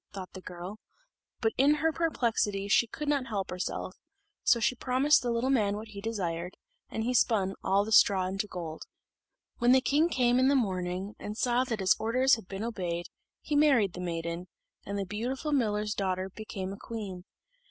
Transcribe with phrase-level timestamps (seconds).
[0.13, 0.79] thought the girl,
[1.41, 3.95] but in her perplexity she could not help herself:
[4.41, 6.57] so she promised the little man what he desired,
[6.89, 8.81] and he spun all the straw into gold.
[9.59, 13.09] When the king came in the morning, and saw that his orders had been obeyed,
[13.43, 14.47] he married the maiden,
[14.87, 17.23] and the beautiful miller's daughter became a queen.